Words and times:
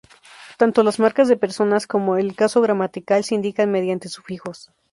Tanto 0.57 0.81
las 0.81 0.97
marcas 0.99 1.27
de 1.27 1.37
personas 1.37 1.85
como 1.85 2.17
el 2.17 2.35
caso 2.35 2.59
gramatical 2.59 3.23
se 3.23 3.35
indican 3.35 3.69
mediante 3.71 4.09
sufijos. 4.09 4.71